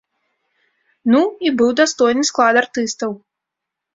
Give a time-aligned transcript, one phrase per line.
[1.15, 3.11] Ну, і быў дастойны склад артыстаў.